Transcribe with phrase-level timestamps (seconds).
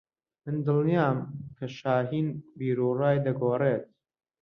[0.43, 1.17] من دڵنیام
[1.57, 3.83] کە شاھین بیروڕای دەگۆڕێت.